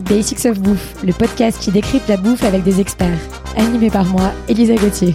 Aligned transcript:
Basics 0.00 0.46
of 0.46 0.60
Bouffe, 0.60 1.02
le 1.04 1.12
podcast 1.12 1.60
qui 1.60 1.70
décrypte 1.70 2.08
la 2.08 2.16
bouffe 2.16 2.44
avec 2.44 2.62
des 2.62 2.80
experts. 2.80 3.18
Animé 3.56 3.90
par 3.90 4.04
moi, 4.06 4.32
Elisa 4.48 4.74
Gauthier. 4.74 5.14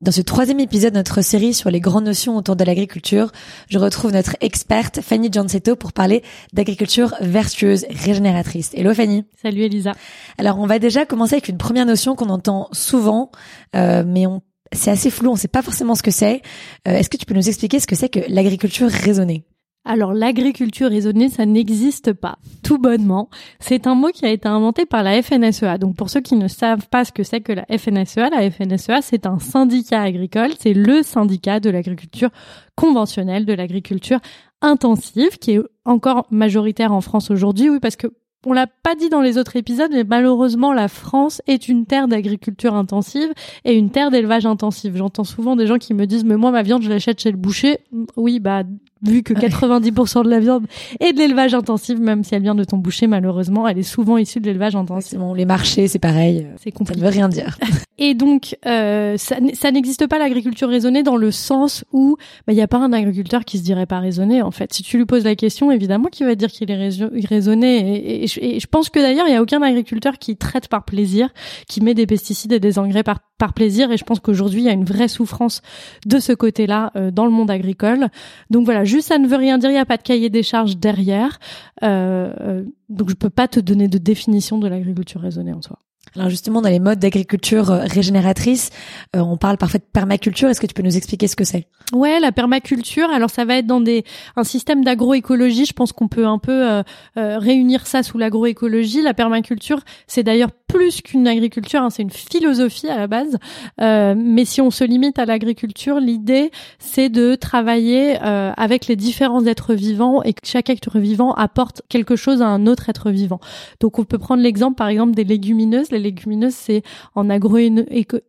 Dans 0.00 0.10
ce 0.10 0.20
troisième 0.20 0.58
épisode 0.58 0.94
de 0.94 0.98
notre 0.98 1.22
série 1.22 1.54
sur 1.54 1.70
les 1.70 1.78
grandes 1.78 2.06
notions 2.06 2.36
autour 2.36 2.56
de 2.56 2.64
l'agriculture, 2.64 3.30
je 3.68 3.78
retrouve 3.78 4.10
notre 4.10 4.34
experte 4.40 5.00
Fanny 5.00 5.30
Giancetto 5.30 5.76
pour 5.76 5.92
parler 5.92 6.24
d'agriculture 6.52 7.14
vertueuse, 7.20 7.86
régénératrice. 7.88 8.72
Hello 8.74 8.92
Fanny. 8.94 9.24
Salut 9.40 9.62
Elisa. 9.62 9.92
Alors 10.38 10.58
on 10.58 10.66
va 10.66 10.80
déjà 10.80 11.06
commencer 11.06 11.36
avec 11.36 11.48
une 11.48 11.58
première 11.58 11.86
notion 11.86 12.16
qu'on 12.16 12.30
entend 12.30 12.68
souvent, 12.72 13.30
euh, 13.76 14.02
mais 14.04 14.26
on 14.26 14.42
c'est 14.74 14.90
assez 14.90 15.10
flou, 15.10 15.28
on 15.28 15.34
ne 15.34 15.38
sait 15.38 15.48
pas 15.48 15.62
forcément 15.62 15.94
ce 15.94 16.02
que 16.02 16.10
c'est. 16.10 16.40
Euh, 16.88 16.96
Est-ce 16.96 17.10
que 17.10 17.18
tu 17.18 17.26
peux 17.26 17.34
nous 17.34 17.46
expliquer 17.48 17.78
ce 17.78 17.86
que 17.86 17.94
c'est 17.94 18.08
que 18.08 18.20
l'agriculture 18.28 18.88
raisonnée? 18.88 19.44
Alors 19.84 20.12
l'agriculture 20.12 20.88
raisonnée, 20.88 21.28
ça 21.28 21.44
n'existe 21.44 22.12
pas. 22.12 22.38
Tout 22.62 22.78
bonnement, 22.78 23.28
c'est 23.58 23.86
un 23.86 23.94
mot 23.94 24.08
qui 24.08 24.24
a 24.24 24.30
été 24.30 24.48
inventé 24.48 24.86
par 24.86 25.02
la 25.02 25.20
FNSEA. 25.20 25.78
Donc 25.78 25.96
pour 25.96 26.08
ceux 26.08 26.20
qui 26.20 26.36
ne 26.36 26.48
savent 26.48 26.88
pas 26.88 27.04
ce 27.04 27.12
que 27.12 27.22
c'est 27.22 27.40
que 27.40 27.52
la 27.52 27.66
FNSEA, 27.66 28.30
la 28.30 28.50
FNSEA 28.50 29.02
c'est 29.02 29.26
un 29.26 29.38
syndicat 29.38 30.02
agricole, 30.02 30.52
c'est 30.58 30.74
le 30.74 31.02
syndicat 31.02 31.60
de 31.60 31.70
l'agriculture 31.70 32.30
conventionnelle, 32.76 33.44
de 33.44 33.54
l'agriculture 33.54 34.20
intensive, 34.60 35.38
qui 35.38 35.52
est 35.52 35.60
encore 35.84 36.26
majoritaire 36.30 36.92
en 36.92 37.00
France 37.00 37.30
aujourd'hui, 37.30 37.68
oui 37.68 37.80
parce 37.80 37.96
que 37.96 38.06
on 38.44 38.52
l'a 38.52 38.66
pas 38.66 38.96
dit 38.96 39.08
dans 39.08 39.20
les 39.20 39.38
autres 39.38 39.54
épisodes, 39.54 39.90
mais 39.92 40.02
malheureusement, 40.02 40.72
la 40.72 40.88
France 40.88 41.40
est 41.46 41.68
une 41.68 41.86
terre 41.86 42.08
d'agriculture 42.08 42.74
intensive 42.74 43.32
et 43.64 43.74
une 43.74 43.90
terre 43.90 44.10
d'élevage 44.10 44.46
intensif. 44.46 44.96
J'entends 44.96 45.22
souvent 45.22 45.54
des 45.54 45.68
gens 45.68 45.78
qui 45.78 45.94
me 45.94 46.06
disent, 46.06 46.24
mais 46.24 46.36
moi, 46.36 46.50
ma 46.50 46.62
viande, 46.62 46.82
je 46.82 46.88
l'achète 46.88 47.20
chez 47.20 47.30
le 47.30 47.36
boucher. 47.36 47.78
Oui, 48.16 48.40
bah, 48.40 48.64
vu 49.02 49.22
que 49.22 49.34
90% 49.34 50.24
de 50.24 50.30
la 50.30 50.40
viande 50.40 50.66
est 51.00 51.12
de 51.12 51.18
l'élevage 51.18 51.54
intensif, 51.54 51.98
même 51.98 52.24
si 52.24 52.34
elle 52.34 52.42
vient 52.42 52.54
de 52.54 52.64
ton 52.64 52.78
boucher, 52.78 53.06
malheureusement, 53.06 53.66
elle 53.66 53.78
est 53.78 53.82
souvent 53.82 54.16
issue 54.16 54.40
de 54.40 54.46
l'élevage 54.46 54.76
intensif. 54.76 55.18
Bon, 55.18 55.34
les 55.34 55.44
marchés, 55.44 55.88
c'est 55.88 55.98
pareil. 55.98 56.46
C'est 56.62 56.70
compliqué. 56.70 57.00
Ça 57.00 57.06
ne 57.06 57.10
veut 57.10 57.14
rien 57.14 57.28
dire. 57.28 57.58
Et 57.98 58.14
donc, 58.14 58.56
euh, 58.66 59.16
ça, 59.16 59.36
ça 59.54 59.70
n'existe 59.70 60.06
pas 60.06 60.18
l'agriculture 60.18 60.68
raisonnée 60.68 61.02
dans 61.02 61.16
le 61.16 61.30
sens 61.30 61.84
où 61.92 62.16
bah, 62.46 62.52
il 62.52 62.56
n'y 62.56 62.62
a 62.62 62.68
pas 62.68 62.78
un 62.78 62.92
agriculteur 62.92 63.44
qui 63.44 63.58
se 63.58 63.62
dirait 63.62 63.86
pas 63.86 64.00
raisonné. 64.00 64.42
En 64.42 64.50
fait, 64.50 64.72
si 64.72 64.82
tu 64.82 64.96
lui 64.98 65.04
poses 65.04 65.24
la 65.24 65.36
question, 65.36 65.70
évidemment 65.70 66.08
qu'il 66.08 66.26
va 66.26 66.34
dire 66.34 66.50
qu'il 66.50 66.70
est 66.70 66.90
raisonné. 67.26 67.96
Et, 67.96 68.24
et, 68.24 68.56
et, 68.56 68.60
je 68.60 68.66
pense 68.66 68.88
que 68.88 68.98
d'ailleurs, 68.98 69.26
il 69.26 69.30
n'y 69.30 69.36
a 69.36 69.42
aucun 69.42 69.62
agriculteur 69.62 70.18
qui 70.18 70.36
traite 70.36 70.68
par 70.68 70.84
plaisir, 70.84 71.28
qui 71.68 71.80
met 71.80 71.94
des 71.94 72.06
pesticides 72.06 72.52
et 72.52 72.60
des 72.60 72.78
engrais 72.78 73.02
par, 73.02 73.20
par 73.38 73.54
plaisir. 73.54 73.90
Et 73.90 73.96
je 73.96 74.04
pense 74.04 74.20
qu'aujourd'hui, 74.20 74.60
il 74.60 74.64
y 74.64 74.68
a 74.68 74.72
une 74.72 74.84
vraie 74.84 75.08
souffrance 75.08 75.62
de 76.06 76.18
ce 76.18 76.32
côté-là 76.32 76.92
euh, 76.96 77.10
dans 77.10 77.24
le 77.24 77.30
monde 77.30 77.50
agricole. 77.50 78.08
Donc 78.50 78.64
voilà, 78.64 78.84
juste 78.84 79.08
ça 79.08 79.18
ne 79.18 79.26
veut 79.26 79.36
rien 79.36 79.58
dire. 79.58 79.70
Il 79.70 79.74
n'y 79.74 79.78
a 79.78 79.86
pas 79.86 79.96
de 79.96 80.02
cahier 80.02 80.30
des 80.30 80.42
charges 80.42 80.76
derrière. 80.76 81.38
Euh, 81.82 82.32
euh, 82.40 82.64
donc 82.88 83.10
je 83.10 83.14
peux 83.14 83.30
pas 83.30 83.48
te 83.48 83.60
donner 83.60 83.88
de 83.88 83.98
définition 83.98 84.58
de 84.58 84.68
l'agriculture 84.68 85.20
raisonnée 85.20 85.52
en 85.52 85.62
soi. 85.62 85.78
Alors 86.16 86.28
justement, 86.28 86.60
dans 86.60 86.68
les 86.68 86.78
modes 86.78 86.98
d'agriculture 86.98 87.68
régénératrice, 87.68 88.70
euh, 89.16 89.20
on 89.20 89.38
parle 89.38 89.56
parfois 89.56 89.78
de 89.78 89.84
permaculture. 89.84 90.50
Est-ce 90.50 90.60
que 90.60 90.66
tu 90.66 90.74
peux 90.74 90.82
nous 90.82 90.96
expliquer 90.96 91.26
ce 91.26 91.36
que 91.36 91.44
c'est? 91.44 91.68
Ouais, 91.94 92.20
la 92.20 92.32
permaculture. 92.32 93.08
Alors 93.10 93.30
ça 93.30 93.46
va 93.46 93.56
être 93.56 93.66
dans 93.66 93.80
des 93.80 94.04
un 94.36 94.44
système 94.44 94.84
d'agroécologie. 94.84 95.64
Je 95.64 95.72
pense 95.72 95.92
qu'on 95.92 96.08
peut 96.08 96.26
un 96.26 96.38
peu 96.38 96.70
euh, 96.70 96.82
euh, 97.16 97.38
réunir 97.38 97.86
ça 97.86 98.02
sous 98.02 98.18
l'agroécologie. 98.18 99.00
La 99.00 99.14
permaculture, 99.14 99.80
c'est 100.06 100.22
d'ailleurs 100.22 100.50
plus 100.72 101.02
qu'une 101.02 101.28
agriculture. 101.28 101.82
Hein, 101.82 101.90
c'est 101.90 102.02
une 102.02 102.10
philosophie 102.10 102.88
à 102.88 102.96
la 102.96 103.06
base. 103.06 103.38
mais 103.78 104.44
si 104.44 104.60
on 104.60 104.70
se 104.70 104.84
limite 104.84 105.18
à 105.18 105.24
l'agriculture, 105.24 106.00
l'idée 106.00 106.50
c'est 106.78 107.08
de 107.08 107.34
travailler 107.34 108.16
avec 108.16 108.86
les 108.86 108.96
différents 108.96 109.44
êtres 109.46 109.74
vivants 109.74 110.22
et 110.22 110.32
que 110.32 110.40
chaque 110.44 110.70
être 110.70 110.98
vivant 110.98 111.32
apporte 111.34 111.82
quelque 111.88 112.16
chose 112.16 112.42
à 112.42 112.46
un 112.46 112.66
autre 112.66 112.88
être 112.88 113.10
vivant. 113.10 113.40
Donc 113.80 113.98
on 113.98 114.04
peut 114.04 114.18
prendre 114.18 114.42
l'exemple 114.42 114.76
par 114.76 114.88
exemple 114.88 115.14
des 115.14 115.24
légumineuses 115.24 115.82
les 115.90 115.98
légumineuses, 115.98 116.54
c'est 116.54 116.82
en, 117.14 117.30
agro 117.30 117.58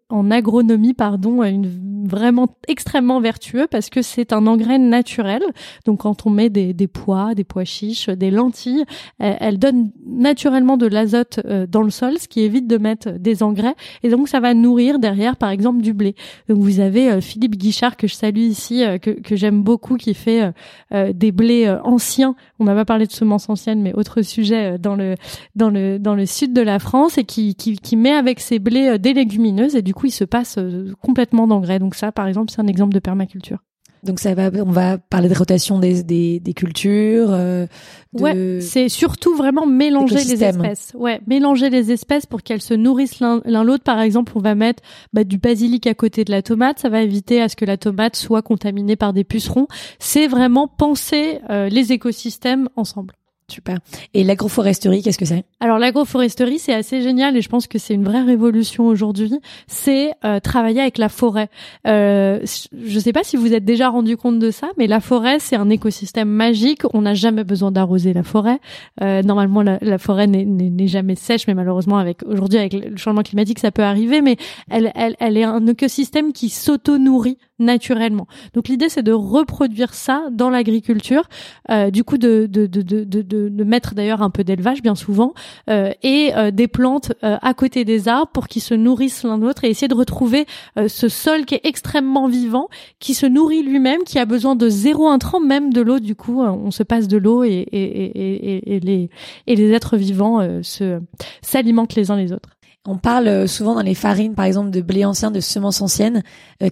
en 0.09 0.31
agronomie, 0.31 0.93
pardon, 0.93 1.43
une, 1.43 1.67
vraiment 2.07 2.47
extrêmement 2.67 3.19
vertueux 3.19 3.67
parce 3.69 3.89
que 3.89 4.01
c'est 4.01 4.33
un 4.33 4.47
engrais 4.47 4.77
naturel. 4.77 5.41
Donc, 5.85 6.01
quand 6.01 6.25
on 6.25 6.29
met 6.29 6.49
des, 6.49 6.73
des 6.73 6.87
pois, 6.87 7.33
des 7.33 7.43
pois 7.43 7.63
chiches, 7.63 8.09
des 8.09 8.31
lentilles, 8.31 8.85
elles, 9.19 9.59
donnent 9.59 9.91
naturellement 10.05 10.77
de 10.77 10.87
l'azote 10.87 11.39
euh, 11.45 11.65
dans 11.67 11.81
le 11.81 11.89
sol, 11.89 12.17
qui 12.33 12.41
évite 12.41 12.67
de 12.67 12.77
mettre 12.77 13.11
des 13.11 13.43
engrais. 13.43 13.75
Et 14.03 14.09
donc, 14.09 14.27
ça 14.27 14.39
va 14.39 14.53
nourrir 14.53 14.99
derrière, 14.99 15.35
par 15.37 15.49
exemple, 15.49 15.81
du 15.81 15.93
blé. 15.93 16.15
Donc, 16.49 16.57
vous 16.57 16.79
avez 16.79 17.11
euh, 17.11 17.21
Philippe 17.21 17.55
Guichard 17.55 17.97
que 17.97 18.07
je 18.07 18.15
salue 18.15 18.37
ici, 18.37 18.83
euh, 18.83 18.97
que, 18.97 19.11
que 19.11 19.35
j'aime 19.35 19.61
beaucoup, 19.61 19.97
qui 19.97 20.13
fait 20.13 20.51
des 20.91 21.31
blés 21.31 21.69
anciens. 21.83 22.35
On 22.59 22.65
n'a 22.65 22.75
pas 22.75 22.85
parlé 22.85 23.05
de 23.05 23.11
semences 23.11 23.49
anciennes, 23.49 23.81
mais 23.81 23.93
autre 23.93 24.21
sujet 24.21 24.77
dans 24.77 24.95
le 24.95 25.15
dans 25.55 25.69
le 25.69 25.97
dans 25.99 26.15
le 26.15 26.25
sud 26.25 26.53
de 26.53 26.61
la 26.61 26.79
France 26.79 27.17
et 27.17 27.23
qui 27.23 27.55
qui, 27.55 27.95
met 27.95 28.11
avec 28.11 28.39
ses 28.39 28.59
blés 28.59 28.89
euh, 28.89 28.97
des 28.97 29.13
légumineuses 29.13 29.75
et 29.75 29.81
du 29.81 29.93
coup 29.93 30.07
il 30.07 30.11
se 30.11 30.23
passe 30.23 30.57
euh, 30.57 30.93
complètement 31.01 31.47
d'engrais. 31.47 31.79
Donc 31.79 31.95
ça, 31.95 32.11
par 32.11 32.27
exemple, 32.27 32.51
c'est 32.51 32.61
un 32.61 32.67
exemple 32.67 32.93
de 32.93 32.99
permaculture. 32.99 33.59
Donc 34.03 34.19
ça 34.19 34.33
va, 34.33 34.49
on 34.53 34.71
va 34.71 34.97
parler 34.97 35.29
de 35.29 35.37
rotation 35.37 35.79
des, 35.79 36.03
des, 36.03 36.39
des 36.39 36.53
cultures. 36.53 37.29
Euh, 37.31 37.65
de 38.13 38.21
ouais, 38.21 38.61
c'est 38.61 38.89
surtout 38.89 39.35
vraiment 39.35 39.65
mélanger 39.65 40.23
les 40.23 40.43
espèces. 40.43 40.91
Ouais, 40.93 41.21
mélanger 41.25 41.69
les 41.69 41.91
espèces 41.91 42.25
pour 42.25 42.43
qu'elles 42.43 42.61
se 42.61 42.73
nourrissent 42.73 43.19
l'un 43.19 43.41
l'autre. 43.63 43.83
Par 43.83 43.99
exemple, 44.01 44.33
on 44.35 44.41
va 44.41 44.55
mettre 44.55 44.83
bah, 45.13 45.23
du 45.23 45.37
basilic 45.37 45.87
à 45.87 45.93
côté 45.93 46.25
de 46.25 46.31
la 46.31 46.41
tomate. 46.41 46.79
Ça 46.79 46.89
va 46.89 47.01
éviter 47.01 47.41
à 47.41 47.49
ce 47.49 47.55
que 47.55 47.65
la 47.65 47.77
tomate 47.77 48.15
soit 48.15 48.41
contaminée 48.41 48.95
par 48.95 49.13
des 49.13 49.23
pucerons. 49.23 49.67
C'est 49.99 50.27
vraiment 50.27 50.67
penser 50.67 51.39
les 51.49 51.91
écosystèmes 51.91 52.67
ensemble. 52.75 53.13
Super. 53.53 53.77
Et 54.15 54.23
l'agroforesterie, 54.23 55.03
qu'est-ce 55.03 55.19
que 55.19 55.25
c'est? 55.25 55.43
Alors 55.59 55.77
l'agroforesterie, 55.77 56.57
c'est 56.57 56.73
assez 56.73 57.03
génial 57.03 57.37
et 57.37 57.41
je 57.41 57.49
pense 57.49 57.67
que 57.67 57.77
c'est 57.77 57.93
une 57.93 58.03
vraie 58.03 58.23
révolution 58.23 58.87
aujourd'hui. 58.87 59.31
C'est 59.67 60.11
euh, 60.25 60.39
travailler 60.39 60.81
avec 60.81 60.97
la 60.97 61.07
forêt. 61.07 61.49
Euh, 61.85 62.39
je 62.43 62.95
ne 62.95 62.99
sais 62.99 63.13
pas 63.13 63.23
si 63.23 63.37
vous 63.37 63.53
êtes 63.53 63.63
déjà 63.63 63.89
rendu 63.89 64.17
compte 64.17 64.39
de 64.39 64.49
ça, 64.49 64.69
mais 64.79 64.87
la 64.87 64.99
forêt, 64.99 65.37
c'est 65.37 65.55
un 65.55 65.69
écosystème 65.69 66.29
magique. 66.29 66.81
On 66.95 67.03
n'a 67.03 67.13
jamais 67.13 67.43
besoin 67.43 67.71
d'arroser 67.71 68.11
la 68.11 68.23
forêt. 68.23 68.59
Euh, 69.03 69.21
normalement, 69.21 69.61
la, 69.61 69.77
la 69.81 69.99
forêt 69.99 70.25
n'est 70.25 70.87
jamais 70.87 71.13
sèche, 71.13 71.45
mais 71.45 71.53
malheureusement, 71.53 71.99
avec 71.99 72.23
aujourd'hui 72.25 72.57
avec 72.57 72.73
le 72.73 72.97
changement 72.97 73.21
climatique, 73.21 73.59
ça 73.59 73.69
peut 73.69 73.83
arriver. 73.83 74.21
Mais 74.21 74.37
elle, 74.71 74.91
elle, 74.95 75.15
elle 75.19 75.37
est 75.37 75.43
un 75.43 75.67
écosystème 75.67 76.33
qui 76.33 76.49
s'auto-nourrit 76.49 77.37
naturellement. 77.59 78.27
Donc 78.53 78.67
l'idée, 78.67 78.89
c'est 78.89 79.03
de 79.03 79.11
reproduire 79.11 79.93
ça 79.93 80.27
dans 80.31 80.49
l'agriculture. 80.49 81.29
Euh, 81.69 81.91
du 81.91 82.03
coup, 82.03 82.17
de, 82.17 82.47
de, 82.49 82.65
de, 82.65 82.81
de, 82.81 83.03
de, 83.03 83.49
de 83.49 83.63
mettre 83.63 83.93
d'ailleurs 83.95 84.21
un 84.21 84.29
peu 84.29 84.43
d'élevage 84.43 84.81
bien 84.81 84.95
souvent 84.95 85.33
euh, 85.69 85.91
et 86.01 86.31
euh, 86.35 86.51
des 86.51 86.67
plantes 86.67 87.13
euh, 87.23 87.37
à 87.41 87.53
côté 87.53 87.85
des 87.85 88.07
arbres 88.07 88.31
pour 88.31 88.47
qu'ils 88.47 88.61
se 88.61 88.73
nourrissent 88.73 89.23
l'un 89.23 89.37
l'autre 89.37 89.63
et 89.63 89.69
essayer 89.69 89.87
de 89.87 89.95
retrouver 89.95 90.45
ce 90.87 91.07
sol 91.07 91.45
qui 91.45 91.55
est 91.55 91.65
extrêmement 91.65 92.27
vivant, 92.27 92.69
qui 92.99 93.13
se 93.13 93.25
nourrit 93.25 93.63
lui-même, 93.63 94.03
qui 94.03 94.19
a 94.19 94.25
besoin 94.25 94.55
de 94.55 94.69
zéro 94.69 95.07
intrant, 95.07 95.39
même 95.39 95.73
de 95.73 95.81
l'eau. 95.81 95.99
Du 95.99 96.15
coup, 96.15 96.41
on 96.41 96.71
se 96.71 96.83
passe 96.83 97.07
de 97.07 97.17
l'eau 97.17 97.43
et, 97.43 97.49
et, 97.49 97.73
et, 97.73 98.75
et, 98.75 98.79
les 98.79 99.09
et 99.47 99.55
les 99.55 99.71
êtres 99.71 99.97
vivants 99.97 100.39
se 100.61 100.99
s'alimentent 101.41 101.95
les 101.95 102.11
uns 102.11 102.15
les 102.15 102.31
autres. 102.31 102.49
On 102.85 102.97
parle 102.97 103.47
souvent 103.47 103.75
dans 103.75 103.81
les 103.81 103.95
farines, 103.95 104.35
par 104.35 104.45
exemple, 104.45 104.69
de 104.69 104.81
blé 104.81 105.05
ancien, 105.05 105.31
de 105.31 105.39
semences 105.39 105.81
anciennes. 105.81 106.21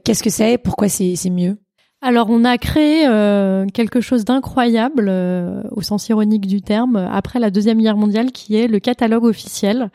Qu'est-ce 0.03 0.23
que 0.23 0.29
c'est? 0.29 0.57
Pourquoi 0.57 0.89
c'est 0.89 1.29
mieux? 1.29 1.57
Alors 2.03 2.31
on 2.31 2.44
a 2.45 2.57
créé 2.57 3.06
euh, 3.07 3.67
quelque 3.72 4.01
chose 4.01 4.25
d'incroyable 4.25 5.06
euh, 5.07 5.62
au 5.69 5.84
sens 5.84 6.09
ironique 6.09 6.47
du 6.47 6.63
terme 6.63 6.95
après 6.95 7.39
la 7.39 7.51
deuxième 7.51 7.79
guerre 7.79 7.95
mondiale 7.95 8.31
qui 8.31 8.56
est 8.56 8.67
le 8.67 8.79
catalogue 8.79 9.23
officiel 9.23 9.91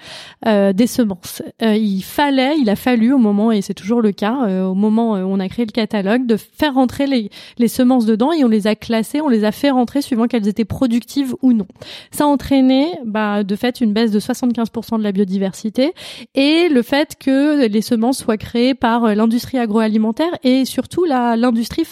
euh, 0.46 0.72
des 0.72 0.86
semences. 0.86 1.42
il 1.60 2.02
fallait, 2.02 2.58
il 2.58 2.70
a 2.70 2.76
fallu 2.76 3.12
au 3.12 3.18
moment 3.18 3.50
et 3.50 3.60
c'est 3.60 3.74
toujours 3.74 4.00
le 4.00 4.12
cas 4.12 4.34
au 4.64 4.74
moment 4.74 5.14
où 5.14 5.16
on 5.16 5.40
a 5.40 5.48
créé 5.48 5.66
le 5.66 5.72
catalogue 5.72 6.26
de 6.26 6.36
faire 6.36 6.74
rentrer 6.74 7.08
les, 7.08 7.28
les 7.58 7.68
semences 7.68 8.06
dedans 8.06 8.32
et 8.32 8.44
on 8.44 8.48
les 8.48 8.68
a 8.68 8.76
classées, 8.76 9.20
on 9.20 9.28
les 9.28 9.44
a 9.44 9.50
fait 9.50 9.70
rentrer 9.70 10.00
suivant 10.00 10.28
qu'elles 10.28 10.46
étaient 10.46 10.64
productives 10.64 11.34
ou 11.42 11.52
non. 11.52 11.66
Ça 12.12 12.24
a 12.24 12.26
entraîné 12.28 12.92
bah, 13.04 13.42
de 13.42 13.56
fait 13.56 13.80
une 13.80 13.92
baisse 13.92 14.12
de 14.12 14.20
75% 14.20 14.98
de 14.98 15.02
la 15.02 15.10
biodiversité 15.10 15.92
et 16.36 16.68
le 16.68 16.82
fait 16.82 17.16
que 17.18 17.66
les 17.66 17.82
semences 17.82 18.18
soient 18.18 18.36
créées 18.36 18.74
par 18.74 19.14
l'industrie 19.14 19.58
agroalimentaire 19.58 20.38
et 20.44 20.64
surtout 20.64 21.04
l'industrie 21.04 21.84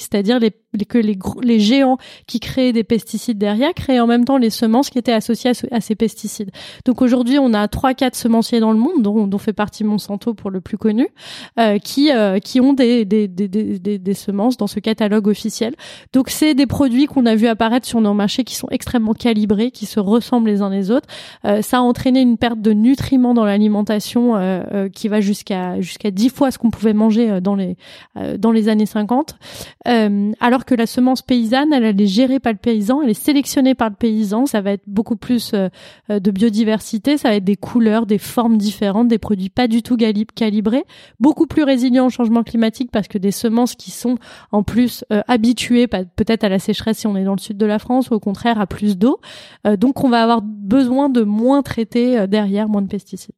c'est-à-dire 0.00 0.38
les, 0.38 0.52
que 0.88 0.98
les, 0.98 1.18
les 1.42 1.60
géants 1.60 1.98
qui 2.26 2.40
créaient 2.40 2.72
des 2.72 2.84
pesticides 2.84 3.38
derrière 3.38 3.72
créaient 3.74 4.00
en 4.00 4.06
même 4.06 4.24
temps 4.24 4.36
les 4.36 4.50
semences 4.50 4.90
qui 4.90 4.98
étaient 4.98 5.12
associées 5.12 5.52
à, 5.70 5.80
ces 5.80 5.94
pesticides. 5.94 6.50
Donc 6.84 7.02
aujourd'hui, 7.02 7.38
on 7.38 7.54
a 7.54 7.68
trois, 7.68 7.94
quatre 7.94 8.16
semenciers 8.16 8.60
dans 8.60 8.72
le 8.72 8.78
monde, 8.78 9.02
dont, 9.02 9.26
dont 9.26 9.38
fait 9.38 9.52
partie 9.52 9.84
Monsanto 9.84 10.34
pour 10.34 10.50
le 10.50 10.60
plus 10.60 10.78
connu, 10.78 11.08
euh, 11.58 11.78
qui 11.78 12.12
euh, 12.12 12.38
qui 12.38 12.60
ont 12.60 12.72
des 12.72 13.04
des, 13.04 13.28
des, 13.28 13.48
des, 13.48 13.98
des, 13.98 14.14
semences 14.14 14.56
dans 14.56 14.66
ce 14.66 14.80
catalogue 14.80 15.26
officiel. 15.28 15.74
Donc 16.12 16.28
c'est 16.30 16.54
des 16.54 16.66
produits 16.66 17.06
qu'on 17.06 17.26
a 17.26 17.34
vu 17.34 17.46
apparaître 17.46 17.86
sur 17.86 18.00
nos 18.00 18.14
marchés 18.14 18.44
qui 18.44 18.54
sont 18.54 18.68
extrêmement 18.70 19.14
calibrés, 19.14 19.70
qui 19.70 19.86
se 19.86 20.00
ressemblent 20.00 20.48
les 20.48 20.62
uns 20.62 20.70
les 20.70 20.90
autres. 20.90 21.08
Euh, 21.44 21.62
ça 21.62 21.78
a 21.78 21.80
entraîné 21.80 22.20
une 22.20 22.36
perte 22.36 22.60
de 22.60 22.72
nutriments 22.72 23.34
dans 23.34 23.44
l'alimentation 23.44 24.36
euh, 24.36 24.62
euh, 24.72 24.88
qui 24.88 25.08
va 25.08 25.20
jusqu'à 25.20 25.80
jusqu'à 25.80 26.10
dix 26.10 26.28
fois 26.28 26.50
ce 26.50 26.58
qu'on 26.58 26.70
pouvait 26.70 26.92
manger 26.92 27.40
dans 27.40 27.54
les 27.54 27.76
dans 28.38 28.52
les 28.52 28.68
années 28.68 28.86
50 28.86 29.36
euh, 29.86 30.32
alors 30.40 30.57
alors 30.58 30.64
que 30.64 30.74
la 30.74 30.86
semence 30.88 31.22
paysanne, 31.22 31.72
elle, 31.72 32.00
est 32.00 32.06
gérée 32.08 32.40
par 32.40 32.52
le 32.52 32.58
paysan, 32.58 33.00
elle 33.00 33.10
est 33.10 33.14
sélectionnée 33.14 33.76
par 33.76 33.90
le 33.90 33.94
paysan. 33.94 34.44
Ça 34.44 34.60
va 34.60 34.72
être 34.72 34.82
beaucoup 34.88 35.14
plus 35.14 35.52
euh, 35.54 35.68
euh, 36.10 36.18
de 36.18 36.32
biodiversité, 36.32 37.16
ça 37.16 37.28
va 37.28 37.36
être 37.36 37.44
des 37.44 37.54
couleurs, 37.54 38.06
des 38.06 38.18
formes 38.18 38.58
différentes, 38.58 39.06
des 39.06 39.18
produits 39.18 39.50
pas 39.50 39.68
du 39.68 39.84
tout 39.84 39.96
calibrés, 40.34 40.84
beaucoup 41.20 41.46
plus 41.46 41.62
résilients 41.62 42.06
au 42.06 42.10
changement 42.10 42.42
climatique 42.42 42.90
parce 42.90 43.06
que 43.06 43.18
des 43.18 43.30
semences 43.30 43.76
qui 43.76 43.92
sont 43.92 44.18
en 44.50 44.64
plus 44.64 45.04
euh, 45.12 45.22
habituées 45.28 45.86
peut-être 45.86 46.42
à 46.42 46.48
la 46.48 46.58
sécheresse 46.58 46.98
si 46.98 47.06
on 47.06 47.16
est 47.16 47.22
dans 47.22 47.36
le 47.36 47.40
sud 47.40 47.56
de 47.56 47.66
la 47.66 47.78
France 47.78 48.10
ou 48.10 48.14
au 48.14 48.20
contraire 48.20 48.60
à 48.60 48.66
plus 48.66 48.98
d'eau. 48.98 49.20
donc 49.78 50.02
on 50.02 50.08
va 50.08 50.24
avoir 50.24 50.42
besoin 50.42 51.08
de 51.08 51.22
moins 51.22 51.62
traiter 51.62 52.26
derrière, 52.26 52.68
moins 52.68 52.82
de 52.82 52.88
pesticides. 52.88 53.36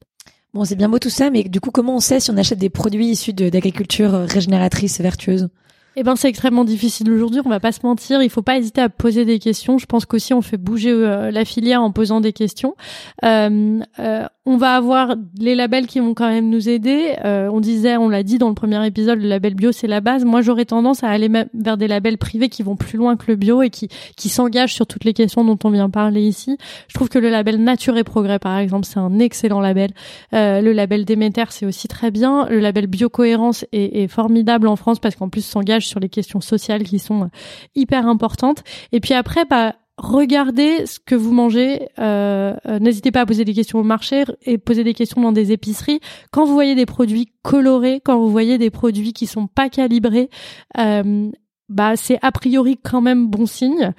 Bon, 0.55 0.65
c'est 0.65 0.75
bien 0.75 0.89
beau 0.89 0.99
tout 0.99 1.11
ça, 1.11 1.29
mais 1.29 1.43
du 1.43 1.61
coup, 1.61 1.71
comment 1.71 1.97
on 1.97 2.01
sait 2.01 2.19
si 2.19 2.31
on 2.31 2.37
achète 2.39 2.59
des 2.59 2.71
produits 2.71 3.09
issus 3.09 3.35
d'agriculture 3.35 4.13
régénératrice 4.13 5.03
vertueuse 5.03 5.51
eh 5.97 6.03
ben, 6.03 6.15
c'est 6.17 6.29
extrêmement 6.29 6.65
difficile 6.65 7.11
aujourd'hui. 7.13 7.41
On 7.45 7.49
va 7.49 7.61
pas 7.61 7.73
se 7.73 7.81
mentir. 7.85 8.23
Il 8.23 8.31
faut 8.31 8.43
pas 8.43 8.57
hésiter 8.57 8.81
à 8.81 8.89
poser 8.89 9.25
des 9.25 9.39
questions. 9.39 9.79
Je 9.79 9.87
pense 9.87 10.07
qu'aussi 10.07 10.33
on 10.33 10.43
fait 10.43 10.57
bouger 10.57 10.93
euh, 10.93 11.31
la 11.31 11.45
filière 11.45 11.83
en 11.83 11.91
posant 11.91 12.21
des 12.21 12.33
questions. 12.33 12.77
Euh, 13.25 13.81
euh, 13.99 14.27
on 14.47 14.57
va 14.57 14.75
avoir 14.75 15.15
les 15.39 15.55
labels 15.55 15.87
qui 15.87 16.01
vont 16.01 16.15
quand 16.15 16.29
même 16.29 16.49
nous 16.49 16.69
aider. 16.69 17.15
Euh, 17.25 17.49
on 17.53 17.61
disait, 17.61 17.97
on 17.97 18.09
l'a 18.09 18.23
dit 18.23 18.39
dans 18.39 18.49
le 18.49 18.55
premier 18.55 18.85
épisode, 18.87 19.19
le 19.19 19.29
label 19.29 19.55
bio 19.55 19.73
c'est 19.73 19.87
la 19.87 20.01
base. 20.01 20.25
Moi, 20.25 20.41
j'aurais 20.41 20.65
tendance 20.65 21.05
à 21.05 21.09
aller 21.09 21.29
vers 21.55 21.77
des 21.77 21.89
labels 21.89 22.19
privés 22.19 22.49
qui 22.49 22.63
vont 22.63 22.77
plus 22.77 22.97
loin 22.97 23.17
que 23.17 23.25
le 23.29 23.37
bio 23.37 23.63
et 23.63 23.71
qui 23.71 23.89
qui 24.17 24.29
s'engagent 24.29 24.75
sur 24.75 24.87
toutes 24.87 25.05
les 25.05 25.13
questions 25.13 25.45
dont 25.45 25.59
on 25.65 25.71
vient 25.71 25.91
parler 25.91 26.23
ici. 26.23 26.57
Je 26.89 26.95
trouve 26.95 27.09
que 27.09 27.19
le 27.19 27.29
label 27.29 27.63
Nature 27.63 27.97
et 27.97 28.05
Progrès, 28.05 28.39
par 28.39 28.59
exemple, 28.59 28.87
c'est 28.87 28.99
un 28.99 29.19
excellent 29.19 29.61
label. 29.61 29.91
le 30.33 30.73
label 30.73 31.05
Déméter, 31.05 31.45
c'est 31.51 31.67
aussi 31.67 31.89
très 31.89 32.11
bien. 32.11 32.47
Le 32.49 32.61
label 32.61 32.87
Biocohérence 32.87 33.65
est, 33.73 34.03
est 34.03 34.09
formidable 34.09 34.69
en 34.69 34.77
France 34.77 34.99
parce 34.99 35.17
qu'en 35.17 35.29
plus 35.29 35.45
s'engage 35.45 35.87
sur 35.87 36.01
les 36.01 36.09
questions 36.09 36.41
sociales 36.41 36.83
qui 36.83 36.99
sont 36.99 37.25
euh, 37.25 37.29
hyper 37.75 38.07
importantes. 38.07 38.63
Et 38.93 39.01
puis 39.01 39.15
après, 39.15 39.45
bah, 39.45 39.75
regardez 40.01 40.87
ce 40.87 40.99
que 40.99 41.15
vous 41.15 41.33
mangez. 41.33 41.89
Euh, 41.99 42.55
euh, 42.67 42.79
N'hésitez 42.79 43.13
pas 43.13 43.21
à 43.21 43.27
poser 43.27 43.45
des 43.45 43.55
questions 43.55 43.79
au 43.79 43.83
marché 43.83 44.25
et 44.45 44.59
poser 44.59 44.83
des 44.83 44.95
questions 44.95 45.21
dans 45.21 45.33
des 45.33 45.53
épiceries. 45.53 46.01
Quand 46.33 46.45
vous 46.45 46.55
voyez 46.55 46.75
des 46.75 46.87
produits 46.87 47.33
colorés, 47.43 48.01
quand 48.05 48.19
vous 48.19 48.31
voyez 48.31 48.59
des 48.59 48.71
produits 48.71 49.13
qui 49.13 49.27
sont 49.27 49.47
pas 49.47 49.69
calibrés, 49.69 50.31
euh, 50.79 51.31
bah 51.71 51.97
c'est 51.97 52.19
a 52.21 52.33
priori 52.33 52.79
quand 52.83 53.01
même 53.01 53.29
bon 53.29 53.47
signe. 53.47 53.93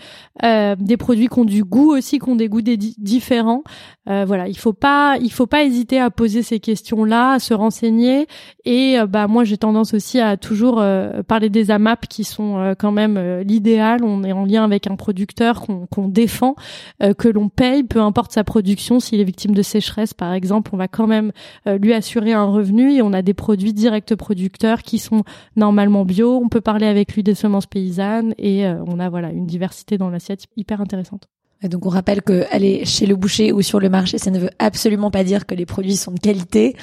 Euh, 0.44 0.76
des 0.78 0.98
produits 0.98 1.28
qui 1.28 1.40
ont 1.40 1.46
du 1.46 1.64
goût 1.64 1.96
aussi, 1.96 2.20
qui 2.20 2.30
ont 2.30 2.36
des 2.36 2.50
goûts 2.50 2.62
différents. 2.62 3.64
Euh, 4.10 4.26
voilà, 4.26 4.48
il 4.48 4.58
faut 4.58 4.74
pas, 4.74 5.18
il 5.22 5.32
faut 5.32 5.46
pas 5.48 5.64
hésiter 5.64 6.00
à 6.00 6.10
poser 6.10 6.42
ces 6.44 6.60
questions-là, 6.60 7.34
à 7.34 7.40
se 7.40 7.54
renseigner. 7.54 8.28
Et 8.66 9.00
euh, 9.00 9.06
bah 9.06 9.28
moi 9.28 9.44
j'ai 9.44 9.58
tendance 9.58 9.94
aussi 9.94 10.20
à 10.20 10.38
toujours 10.38 10.80
euh, 10.80 11.24
parler 11.24 11.50
des 11.50 11.72
AMAP 11.72 12.08
qui 12.08 12.24
sont 12.24 12.58
euh, 12.58 12.74
quand 12.78 12.92
même 12.92 13.20
l'idéal. 13.42 14.04
On 14.04 14.24
est 14.24 14.32
en 14.32 14.46
lien 14.46 14.64
avec 14.64 14.88
un 14.88 14.96
producteur 14.96 15.66
qu'on 15.90 16.08
défend, 16.08 16.56
que 17.00 17.28
l'on 17.28 17.50
paye, 17.50 17.84
peu 17.84 18.02
importe 18.02 18.32
sa 18.32 18.44
production. 18.44 19.00
S'il 19.00 19.20
est 19.20 19.24
victime 19.24 19.54
de 19.54 19.62
sécheresse 19.62 20.14
par 20.14 20.34
exemple, 20.34 20.72
on 20.74 20.78
va 20.78 20.88
quand 20.88 21.08
même 21.08 21.32
lui 21.66 21.94
assurer 21.94 22.34
un 22.34 22.46
revenu 22.46 22.94
et 22.94 23.02
on 23.02 23.14
a 23.14 23.22
des 23.22 23.34
produits 23.34 23.74
directs 23.74 24.16
producteurs 24.16 24.82
qui 24.82 25.00
sont 25.00 25.24
normalement 25.56 26.06
bio. 26.06 26.40
On 26.44 26.50
peut 26.50 26.62
parler 26.62 26.88
avec 26.88 27.14
lui 27.14 27.24
des 27.24 27.36
semences 27.36 27.61
paysanne 27.68 28.34
et 28.38 28.66
euh, 28.66 28.84
on 28.88 29.00
a 29.00 29.10
voilà 29.10 29.32
une 29.32 29.46
diversité 29.46 29.98
dans 29.98 30.10
l'assiette 30.10 30.46
hyper 30.56 30.82
intéressante. 30.82 31.28
Et 31.64 31.70
donc 31.70 31.86
on 31.86 31.90
rappelle 31.90 32.22
que 32.24 32.46
aller 32.52 32.86
chez 32.86 33.06
le 33.06 33.16
boucher 33.16 33.52
ou 33.52 33.62
sur 33.62 33.80
le 33.80 33.90
marché, 33.90 34.18
ça 34.18 34.32
ne 34.32 34.40
veut 34.40 34.50
absolument 34.58 35.12
pas 35.12 35.24
dire 35.24 35.46
que 35.46 35.54
les 35.54 35.68
produits 35.68 35.96
sont 35.96 36.12
de 36.12 36.20
qualité. 36.20 36.76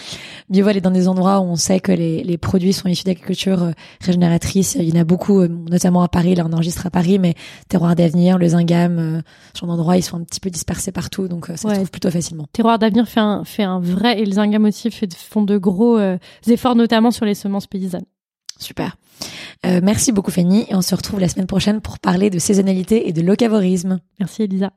Mieux 0.51 0.63
vaut 0.63 0.69
aller 0.69 0.81
dans 0.81 0.93
des 0.93 1.09
endroits 1.09 1.41
où 1.41 1.45
on 1.45 1.57
sait 1.57 1.81
que 1.81 1.91
les, 1.91 2.23
les 2.23 2.39
produits 2.39 2.73
sont 2.73 2.89
issus 2.89 3.05
d'agriculture 3.05 3.63
euh, 3.65 3.73
régénératrice. 4.01 4.77
Il 4.79 4.89
y 4.89 4.97
en 4.97 5.01
a 5.01 5.05
beaucoup, 5.05 5.41
euh, 5.41 5.49
notamment 5.49 6.03
à 6.03 6.09
Paris. 6.09 6.37
Là, 6.37 6.45
on 6.49 6.53
enregistre 6.53 6.87
à 6.87 6.91
Paris, 6.91 7.19
mais 7.19 7.35
Terroir 7.69 7.97
d'avenir, 7.97 8.39
le 8.39 8.49
Zingam, 8.49 9.23
ce 9.53 9.61
genre 9.61 9.69
d'endroits, 9.69 9.97
ils 9.97 10.03
sont 10.03 10.17
un 10.17 10.23
petit 10.23 10.41
peu 10.41 10.51
dispersés 10.51 10.93
partout, 10.93 11.27
donc 11.27 11.47
ça 11.47 11.57
se 11.57 11.67
trouve 11.67 11.91
plutôt 11.91 12.11
facilement. 12.11 12.47
Terroir 12.53 12.79
d'avenir 12.79 13.09
fait 13.09 13.21
un 13.21 13.45
fait 13.45 13.65
un 13.65 13.81
vrai 13.81 14.21
et 14.21 14.25
le 14.25 14.33
Zingam 14.33 14.65
aussi 14.65 14.91
fait 14.91 15.13
font 15.13 15.43
de 15.43 15.59
gros 15.59 15.99
efforts, 16.47 16.77
notamment 16.77 17.11
sur 17.11 17.25
les 17.25 17.35
semences 17.35 17.67
paysannes. 17.67 18.05
Super. 18.59 18.97
Euh, 19.67 19.81
merci 19.83 20.13
beaucoup 20.13 20.31
Fanny 20.31 20.67
et 20.69 20.75
on 20.75 20.83
se 20.83 20.95
retrouve 20.95 21.21
la 21.21 21.29
semaine 21.29 21.47
prochaine 21.47 21.81
pour 21.81 21.99
parler 21.99 22.31
de 22.31 22.39
saisonnalité 22.39 23.09
et 23.09 23.13
de 23.13 23.23
locavorisme. 23.23 24.01
Merci 24.19 24.43
Elisa. 24.45 24.71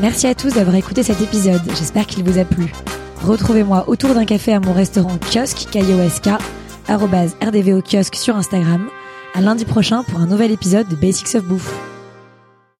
Merci 0.00 0.26
à 0.26 0.34
tous 0.34 0.54
d'avoir 0.54 0.76
écouté 0.76 1.02
cet 1.02 1.20
épisode, 1.20 1.60
j'espère 1.78 2.06
qu'il 2.06 2.24
vous 2.24 2.38
a 2.38 2.44
plu. 2.44 2.72
Retrouvez-moi 3.22 3.88
autour 3.88 4.14
d'un 4.14 4.24
café 4.24 4.52
à 4.52 4.58
mon 4.58 4.72
restaurant 4.72 5.18
kiosque 5.18 5.68
KIOSK, 5.70 6.30
rdvo 6.88 7.82
kiosque 7.82 8.16
sur 8.16 8.36
Instagram, 8.36 8.88
à 9.34 9.40
lundi 9.40 9.64
prochain 9.64 10.02
pour 10.02 10.18
un 10.18 10.26
nouvel 10.26 10.50
épisode 10.50 10.88
de 10.88 10.96
Basics 10.96 11.34
of 11.34 11.44
Bouffe. 11.44 11.72